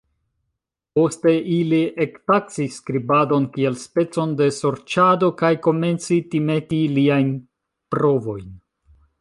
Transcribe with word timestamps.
Poste, 0.99 1.33
ili 1.55 1.81
ektaksis 2.05 2.79
skribadon 2.81 3.45
kiel 3.57 3.77
specon 3.83 4.33
de 4.41 4.49
sorĉado 4.57 5.31
kaj 5.43 5.55
komenci 5.69 6.21
timeti 6.35 6.83
liajn 6.99 7.33
provojn. 7.97 8.51